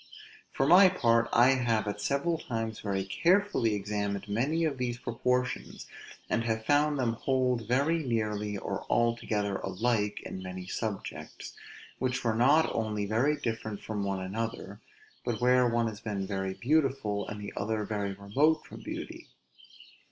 [0.51, 5.85] For my part, I have at several times very carefully examined many of those proportions,
[6.27, 11.53] and found them hold very nearly, or altogether alike in many subjects,
[11.99, 14.81] which were not only very different from one another,
[15.23, 19.27] but where one has been very beautiful, and the other very remote from beauty.